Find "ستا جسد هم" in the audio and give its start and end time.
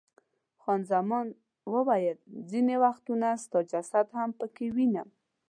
3.43-4.29